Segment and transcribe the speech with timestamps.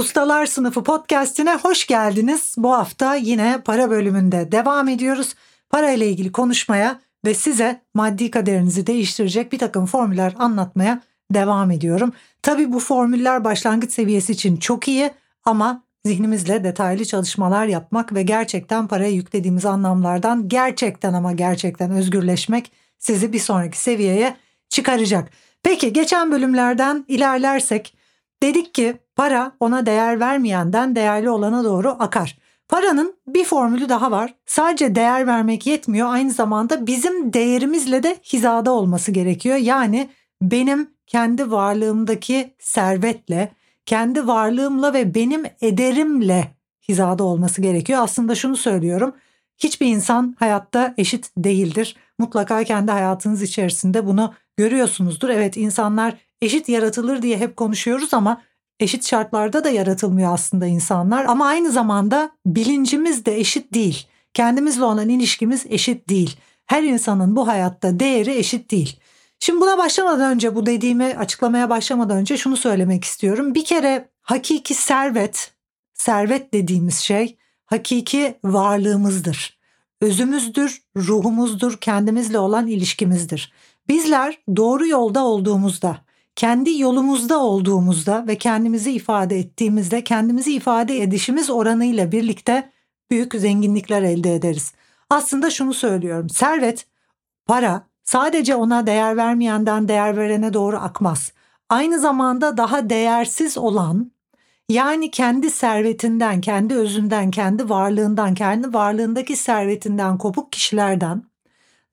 [0.00, 2.54] Ustalar Sınıfı podcastine hoş geldiniz.
[2.58, 5.34] Bu hafta yine para bölümünde devam ediyoruz.
[5.70, 12.12] Para ile ilgili konuşmaya ve size maddi kaderinizi değiştirecek bir takım formüller anlatmaya devam ediyorum.
[12.42, 15.10] Tabi bu formüller başlangıç seviyesi için çok iyi
[15.44, 23.32] ama zihnimizle detaylı çalışmalar yapmak ve gerçekten paraya yüklediğimiz anlamlardan gerçekten ama gerçekten özgürleşmek sizi
[23.32, 24.36] bir sonraki seviyeye
[24.68, 25.30] çıkaracak.
[25.62, 27.99] Peki geçen bölümlerden ilerlersek
[28.42, 32.38] dedik ki para ona değer vermeyenden değerli olana doğru akar.
[32.68, 34.34] Paranın bir formülü daha var.
[34.46, 36.12] Sadece değer vermek yetmiyor.
[36.12, 39.56] Aynı zamanda bizim değerimizle de hizada olması gerekiyor.
[39.56, 40.10] Yani
[40.42, 43.52] benim kendi varlığımdaki servetle,
[43.86, 46.48] kendi varlığımla ve benim ederimle
[46.88, 48.00] hizada olması gerekiyor.
[48.02, 49.14] Aslında şunu söylüyorum.
[49.58, 51.96] Hiçbir insan hayatta eşit değildir.
[52.18, 55.28] Mutlaka kendi hayatınız içerisinde bunu görüyorsunuzdur.
[55.28, 58.42] Evet insanlar eşit yaratılır diye hep konuşuyoruz ama
[58.80, 64.06] eşit şartlarda da yaratılmıyor aslında insanlar ama aynı zamanda bilincimiz de eşit değil.
[64.34, 66.36] Kendimizle olan ilişkimiz eşit değil.
[66.66, 69.00] Her insanın bu hayatta değeri eşit değil.
[69.40, 73.54] Şimdi buna başlamadan önce bu dediğimi açıklamaya başlamadan önce şunu söylemek istiyorum.
[73.54, 75.52] Bir kere hakiki servet,
[75.94, 77.36] servet dediğimiz şey
[77.66, 79.60] hakiki varlığımızdır.
[80.00, 83.52] Özümüzdür, ruhumuzdur, kendimizle olan ilişkimizdir.
[83.90, 85.98] Bizler doğru yolda olduğumuzda,
[86.36, 92.70] kendi yolumuzda olduğumuzda ve kendimizi ifade ettiğimizde kendimizi ifade edişimiz oranıyla birlikte
[93.10, 94.72] büyük zenginlikler elde ederiz.
[95.10, 96.28] Aslında şunu söylüyorum.
[96.28, 96.86] Servet,
[97.46, 101.32] para sadece ona değer vermeyenden değer verene doğru akmaz.
[101.68, 104.12] Aynı zamanda daha değersiz olan
[104.68, 111.22] yani kendi servetinden, kendi özünden, kendi varlığından, kendi varlığındaki servetinden kopuk kişilerden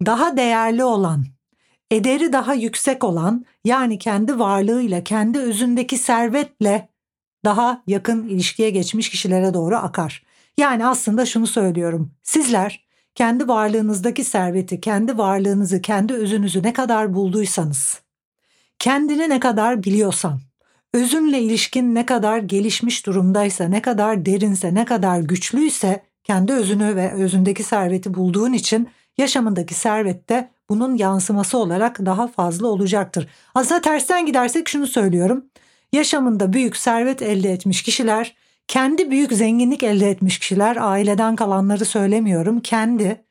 [0.05, 1.36] daha değerli olan
[1.91, 6.89] ederi daha yüksek olan yani kendi varlığıyla, kendi özündeki servetle
[7.45, 10.23] daha yakın ilişkiye geçmiş kişilere doğru akar.
[10.57, 12.11] Yani aslında şunu söylüyorum.
[12.23, 18.01] Sizler kendi varlığınızdaki serveti, kendi varlığınızı, kendi özünüzü ne kadar bulduysanız,
[18.79, 20.39] kendini ne kadar biliyorsan,
[20.93, 27.13] özünle ilişkin ne kadar gelişmiş durumdaysa, ne kadar derinse, ne kadar güçlüyse kendi özünü ve
[27.13, 33.27] özündeki serveti bulduğun için yaşamındaki servette bunun yansıması olarak daha fazla olacaktır.
[33.55, 35.45] Aslında tersten gidersek şunu söylüyorum.
[35.93, 38.35] Yaşamında büyük servet elde etmiş kişiler,
[38.67, 42.59] kendi büyük zenginlik elde etmiş kişiler, aileden kalanları söylemiyorum.
[42.59, 43.23] Kendi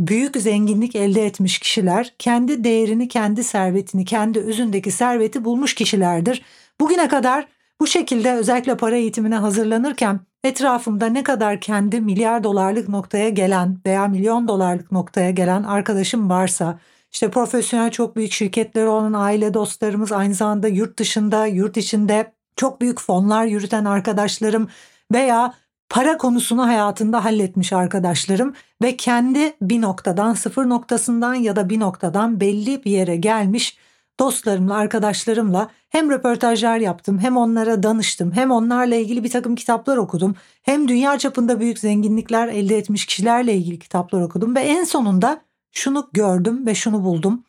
[0.00, 6.42] büyük zenginlik elde etmiş kişiler, kendi değerini, kendi servetini, kendi özündeki serveti bulmuş kişilerdir.
[6.80, 7.46] Bugüne kadar
[7.80, 14.08] bu şekilde özellikle para eğitimine hazırlanırken etrafımda ne kadar kendi milyar dolarlık noktaya gelen veya
[14.08, 16.78] milyon dolarlık noktaya gelen arkadaşım varsa
[17.12, 22.80] işte profesyonel çok büyük şirketleri olan aile dostlarımız aynı zamanda yurt dışında, yurt içinde çok
[22.80, 24.68] büyük fonlar yürüten arkadaşlarım
[25.12, 25.54] veya
[25.88, 32.40] para konusunu hayatında halletmiş arkadaşlarım ve kendi bir noktadan sıfır noktasından ya da bir noktadan
[32.40, 33.78] belli bir yere gelmiş
[34.20, 40.34] dostlarımla, arkadaşlarımla hem röportajlar yaptım, hem onlara danıştım, hem onlarla ilgili bir takım kitaplar okudum,
[40.62, 46.08] hem dünya çapında büyük zenginlikler elde etmiş kişilerle ilgili kitaplar okudum ve en sonunda şunu
[46.12, 47.44] gördüm ve şunu buldum.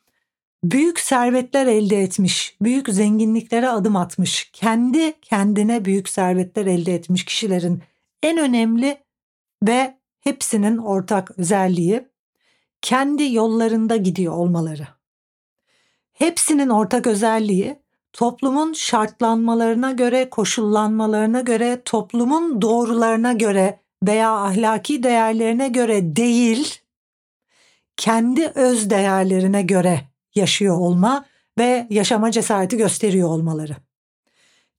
[0.63, 7.81] Büyük servetler elde etmiş, büyük zenginliklere adım atmış, kendi kendine büyük servetler elde etmiş kişilerin
[8.23, 8.97] en önemli
[9.63, 12.07] ve hepsinin ortak özelliği
[12.81, 14.87] kendi yollarında gidiyor olmaları.
[16.21, 17.79] Hepsinin ortak özelliği
[18.13, 26.79] toplumun şartlanmalarına göre, koşullanmalarına göre, toplumun doğrularına göre veya ahlaki değerlerine göre değil,
[27.97, 30.01] kendi öz değerlerine göre
[30.35, 31.25] yaşıyor olma
[31.59, 33.75] ve yaşama cesareti gösteriyor olmaları.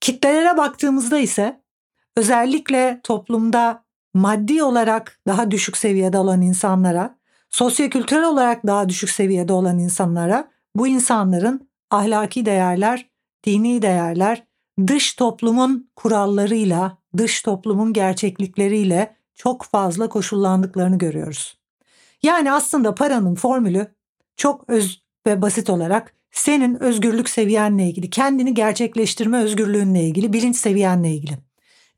[0.01, 1.61] Kitlelere baktığımızda ise
[2.17, 3.85] özellikle toplumda
[4.15, 7.19] maddi olarak daha düşük seviyede olan insanlara,
[7.51, 13.11] sosyokültürel olarak daha düşük seviyede olan insanlara bu insanların ahlaki değerler,
[13.45, 14.47] dini değerler,
[14.87, 21.59] dış toplumun kurallarıyla, dış toplumun gerçeklikleriyle çok fazla koşullandıklarını görüyoruz.
[22.23, 23.95] Yani aslında paranın formülü
[24.37, 31.11] çok öz ve basit olarak senin özgürlük seviyenle ilgili, kendini gerçekleştirme özgürlüğünle ilgili, bilinç seviyenle
[31.11, 31.39] ilgili.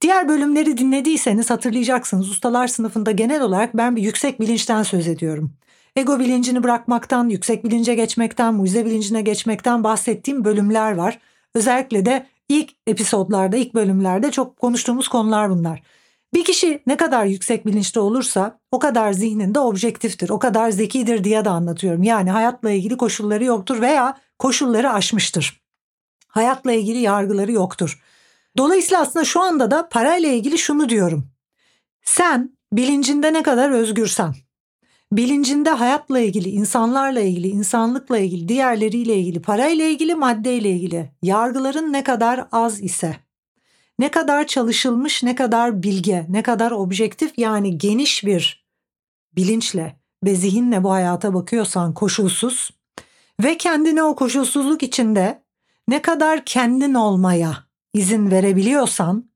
[0.00, 2.30] Diğer bölümleri dinlediyseniz hatırlayacaksınız.
[2.30, 5.52] Ustalar sınıfında genel olarak ben bir yüksek bilinçten söz ediyorum.
[5.96, 11.18] Ego bilincini bırakmaktan, yüksek bilince geçmekten, mucize bilincine geçmekten bahsettiğim bölümler var.
[11.54, 15.82] Özellikle de ilk episodlarda, ilk bölümlerde çok konuştuğumuz konular bunlar.
[16.34, 21.44] Bir kişi ne kadar yüksek bilinçli olursa o kadar zihninde objektiftir, o kadar zekidir diye
[21.44, 22.02] de anlatıyorum.
[22.02, 25.62] Yani hayatla ilgili koşulları yoktur veya koşulları aşmıştır.
[26.28, 28.02] Hayatla ilgili yargıları yoktur.
[28.56, 31.30] Dolayısıyla aslında şu anda da parayla ilgili şunu diyorum.
[32.02, 34.34] Sen bilincinde ne kadar özgürsen,
[35.16, 42.04] bilincinde hayatla ilgili, insanlarla ilgili, insanlıkla ilgili, diğerleriyle ilgili, parayla ilgili, maddeyle ilgili yargıların ne
[42.04, 43.16] kadar az ise,
[43.98, 48.66] ne kadar çalışılmış, ne kadar bilge, ne kadar objektif yani geniş bir
[49.36, 52.70] bilinçle ve zihinle bu hayata bakıyorsan koşulsuz
[53.42, 55.42] ve kendine o koşulsuzluk içinde
[55.88, 57.56] ne kadar kendin olmaya
[57.94, 59.30] izin verebiliyorsan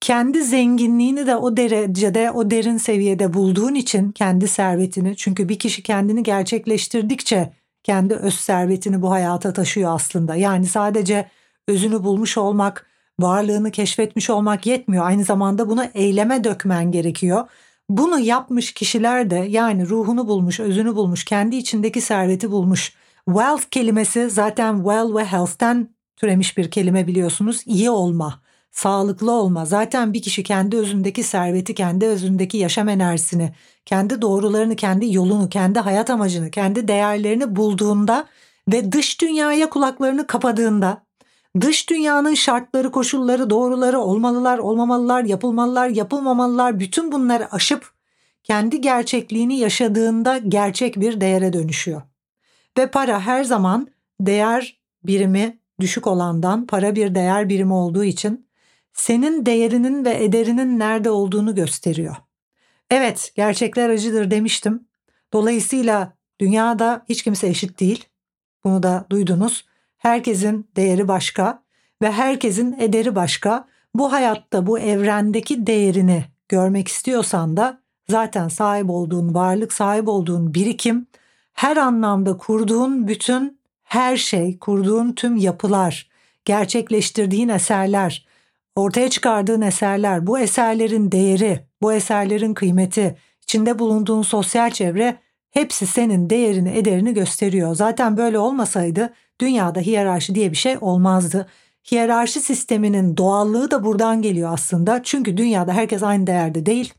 [0.00, 5.82] kendi zenginliğini de o derecede, o derin seviyede bulduğun için kendi servetini çünkü bir kişi
[5.82, 7.52] kendini gerçekleştirdikçe
[7.82, 10.36] kendi öz servetini bu hayata taşıyor aslında.
[10.36, 11.28] Yani sadece
[11.68, 12.86] özünü bulmuş olmak,
[13.20, 15.06] varlığını keşfetmiş olmak yetmiyor.
[15.06, 17.48] Aynı zamanda bunu eyleme dökmen gerekiyor.
[17.88, 22.94] Bunu yapmış kişiler de yani ruhunu bulmuş, özünü bulmuş, kendi içindeki serveti bulmuş.
[23.24, 27.62] Wealth kelimesi zaten well ve health'ten türemiş bir kelime biliyorsunuz.
[27.66, 29.64] İyi olma, sağlıklı olma.
[29.64, 33.54] Zaten bir kişi kendi özündeki serveti, kendi özündeki yaşam enerjisini,
[33.86, 38.26] kendi doğrularını, kendi yolunu, kendi hayat amacını, kendi değerlerini bulduğunda
[38.72, 41.02] ve dış dünyaya kulaklarını kapadığında,
[41.60, 47.92] dış dünyanın şartları, koşulları, doğruları, olmalılar, olmamalılar, yapılmalılar, yapılmamalılar bütün bunları aşıp
[48.42, 52.02] kendi gerçekliğini yaşadığında gerçek bir değere dönüşüyor.
[52.78, 53.88] Ve para her zaman
[54.20, 58.49] değer birimi düşük olandan para bir değer birimi olduğu için
[58.92, 62.16] senin değerinin ve ederinin nerede olduğunu gösteriyor.
[62.90, 64.88] Evet, gerçekler acıdır demiştim.
[65.32, 68.04] Dolayısıyla dünyada hiç kimse eşit değil.
[68.64, 69.66] Bunu da duydunuz.
[69.98, 71.62] Herkesin değeri başka
[72.02, 73.68] ve herkesin ederi başka.
[73.94, 81.06] Bu hayatta, bu evrendeki değerini görmek istiyorsan da zaten sahip olduğun varlık, sahip olduğun birikim,
[81.52, 86.10] her anlamda kurduğun bütün her şey, kurduğun tüm yapılar,
[86.44, 88.26] gerçekleştirdiğin eserler,
[88.80, 95.16] ortaya çıkardığın eserler, bu eserlerin değeri, bu eserlerin kıymeti, içinde bulunduğun sosyal çevre
[95.50, 97.74] hepsi senin değerini, ederini gösteriyor.
[97.74, 101.46] Zaten böyle olmasaydı dünyada hiyerarşi diye bir şey olmazdı.
[101.90, 105.02] Hiyerarşi sisteminin doğallığı da buradan geliyor aslında.
[105.02, 106.94] Çünkü dünyada herkes aynı değerde değil.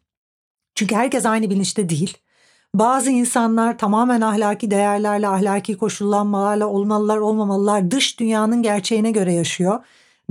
[0.76, 2.18] Çünkü herkes aynı bilinçte değil.
[2.76, 9.86] Bazı insanlar tamamen ahlaki değerlerle, ahlaki koşullanmalarla olmalılar, olmamalılar dış dünyanın gerçeğine göre yaşıyor.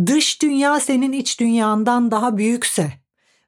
[0.06, 2.93] Dış dünya senin iç dünyandan daha büyükse,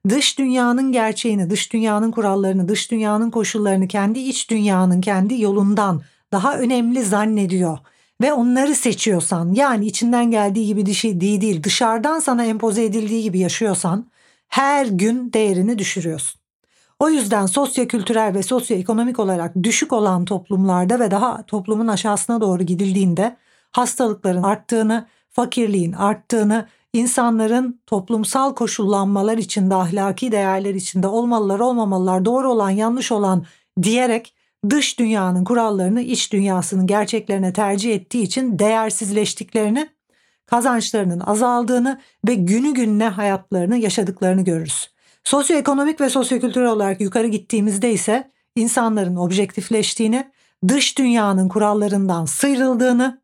[0.09, 6.03] dış dünyanın gerçeğini, dış dünyanın kurallarını, dış dünyanın koşullarını kendi iç dünyanın kendi yolundan
[6.33, 7.79] daha önemli zannediyor
[8.21, 13.39] ve onları seçiyorsan yani içinden geldiği gibi dişi değil değil dışarıdan sana empoze edildiği gibi
[13.39, 14.07] yaşıyorsan
[14.49, 16.41] her gün değerini düşürüyorsun.
[16.99, 23.37] O yüzden sosyokültürel ve sosyoekonomik olarak düşük olan toplumlarda ve daha toplumun aşağısına doğru gidildiğinde
[23.73, 32.71] hastalıkların arttığını, fakirliğin arttığını, insanların toplumsal koşullanmalar içinde, ahlaki değerler içinde olmalılar, olmamalılar, doğru olan,
[32.71, 33.45] yanlış olan
[33.83, 34.35] diyerek
[34.71, 39.89] dış dünyanın kurallarını iç dünyasının gerçeklerine tercih ettiği için değersizleştiklerini,
[40.47, 44.91] kazançlarının azaldığını ve günü gününe hayatlarını yaşadıklarını görürüz.
[45.25, 50.31] Sosyoekonomik ve sosyokültürel olarak yukarı gittiğimizde ise insanların objektifleştiğini,
[50.69, 53.22] dış dünyanın kurallarından sıyrıldığını,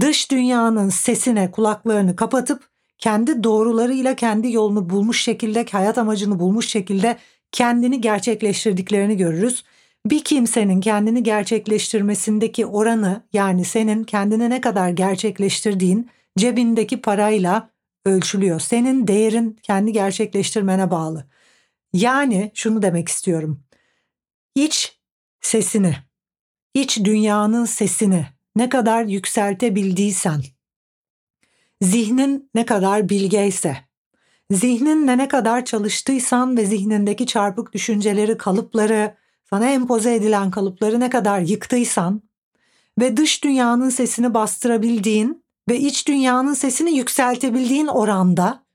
[0.00, 7.16] dış dünyanın sesine kulaklarını kapatıp kendi doğrularıyla kendi yolunu bulmuş şekilde, hayat amacını bulmuş şekilde
[7.52, 9.64] kendini gerçekleştirdiklerini görürüz.
[10.06, 17.70] Bir kimsenin kendini gerçekleştirmesindeki oranı yani senin kendini ne kadar gerçekleştirdiğin cebindeki parayla
[18.06, 18.60] ölçülüyor.
[18.60, 21.26] Senin değerin kendi gerçekleştirmene bağlı.
[21.92, 23.62] Yani şunu demek istiyorum.
[24.54, 24.98] İç
[25.40, 25.96] sesini,
[26.74, 28.26] iç dünyanın sesini
[28.56, 30.42] ne kadar yükseltebildiysen,
[31.82, 33.76] zihnin ne kadar bilgeyse,
[34.50, 39.14] zihninle ne kadar çalıştıysan ve zihnindeki çarpık düşünceleri, kalıpları,
[39.50, 42.22] sana empoze edilen kalıpları ne kadar yıktıysan
[43.00, 48.66] ve dış dünyanın sesini bastırabildiğin ve iç dünyanın sesini yükseltebildiğin oranda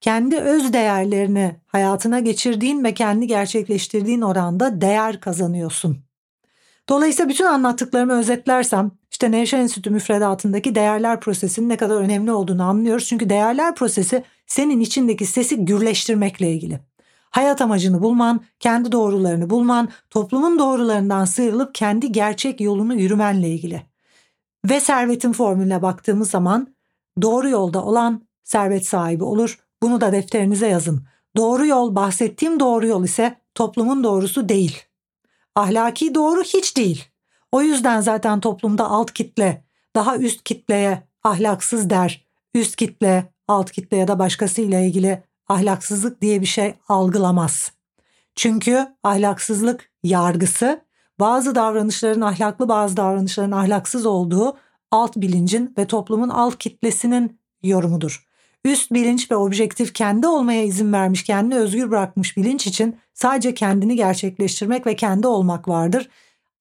[0.00, 6.04] kendi öz değerlerini hayatına geçirdiğin ve kendi gerçekleştirdiğin oranda değer kazanıyorsun.
[6.88, 8.90] Dolayısıyla bütün anlattıklarımı özetlersem
[9.22, 13.06] işte Nevşehir Enstitü müfredatındaki değerler prosesinin ne kadar önemli olduğunu anlıyoruz.
[13.06, 16.80] Çünkü değerler prosesi senin içindeki sesi gürleştirmekle ilgili.
[17.30, 23.82] Hayat amacını bulman, kendi doğrularını bulman, toplumun doğrularından sıyrılıp kendi gerçek yolunu yürümenle ilgili.
[24.70, 26.74] Ve servetin formülüne baktığımız zaman
[27.22, 29.58] doğru yolda olan servet sahibi olur.
[29.82, 31.06] Bunu da defterinize yazın.
[31.36, 34.82] Doğru yol bahsettiğim doğru yol ise toplumun doğrusu değil.
[35.54, 37.11] Ahlaki doğru hiç değil.
[37.52, 39.64] O yüzden zaten toplumda alt kitle
[39.96, 42.26] daha üst kitleye ahlaksız der.
[42.54, 47.72] Üst kitle alt kitle ya da başkasıyla ilgili ahlaksızlık diye bir şey algılamaz.
[48.34, 50.80] Çünkü ahlaksızlık yargısı
[51.20, 54.56] bazı davranışların ahlaklı bazı davranışların ahlaksız olduğu
[54.90, 58.26] alt bilincin ve toplumun alt kitlesinin yorumudur.
[58.64, 63.96] Üst bilinç ve objektif kendi olmaya izin vermiş, kendini özgür bırakmış bilinç için sadece kendini
[63.96, 66.08] gerçekleştirmek ve kendi olmak vardır.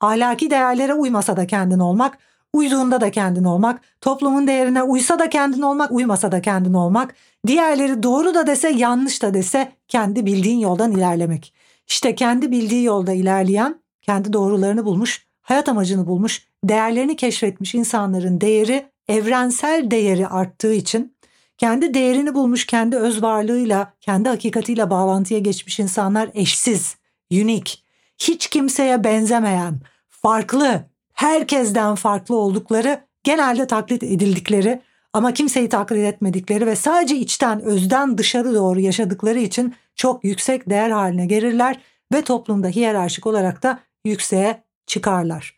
[0.01, 2.17] Ahlaki değerlere uymasa da kendin olmak,
[2.53, 7.15] uyduğunda da kendin olmak, toplumun değerine uysa da kendin olmak, uymasa da kendin olmak,
[7.47, 11.53] diğerleri doğru da dese yanlış da dese kendi bildiğin yoldan ilerlemek.
[11.87, 18.85] İşte kendi bildiği yolda ilerleyen, kendi doğrularını bulmuş, hayat amacını bulmuş, değerlerini keşfetmiş insanların değeri
[19.07, 21.15] evrensel değeri arttığı için
[21.57, 26.95] kendi değerini bulmuş, kendi öz varlığıyla, kendi hakikatiyle bağlantıya geçmiş insanlar eşsiz,
[27.31, 27.73] unique,
[28.17, 29.79] hiç kimseye benzemeyen,
[30.21, 34.81] farklı, herkesten farklı oldukları, genelde taklit edildikleri
[35.13, 40.89] ama kimseyi taklit etmedikleri ve sadece içten, özden dışarı doğru yaşadıkları için çok yüksek değer
[40.89, 41.79] haline gelirler
[42.13, 45.57] ve toplumda hiyerarşik olarak da yükseğe çıkarlar.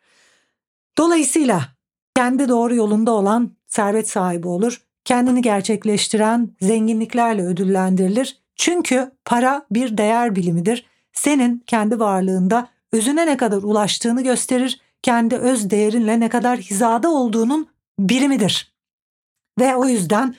[0.97, 1.61] Dolayısıyla
[2.15, 8.37] kendi doğru yolunda olan servet sahibi olur kendini gerçekleştiren zenginliklerle ödüllendirilir.
[8.55, 10.85] Çünkü para bir değer bilimidir.
[11.13, 17.67] Senin kendi varlığında özüne ne kadar ulaştığını gösterir, kendi öz değerinle ne kadar hizada olduğunun
[17.99, 18.73] birimidir.
[19.59, 20.35] Ve o yüzden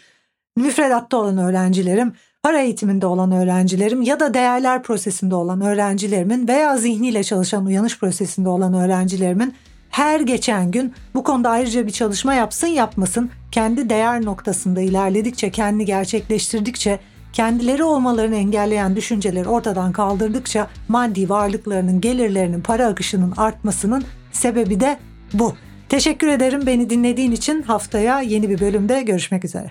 [0.56, 7.24] müfredatta olan öğrencilerim, para eğitiminde olan öğrencilerim ya da değerler prosesinde olan öğrencilerimin veya zihniyle
[7.24, 9.54] çalışan uyanış prosesinde olan öğrencilerimin
[9.90, 15.84] her geçen gün bu konuda ayrıca bir çalışma yapsın yapmasın kendi değer noktasında ilerledikçe, kendini
[15.84, 17.00] gerçekleştirdikçe,
[17.34, 24.98] kendileri olmalarını engelleyen düşünceleri ortadan kaldırdıkça maddi varlıklarının, gelirlerinin, para akışının artmasının sebebi de
[25.32, 25.54] bu.
[25.88, 29.70] Teşekkür ederim beni dinlediğin için haftaya yeni bir bölümde görüşmek üzere.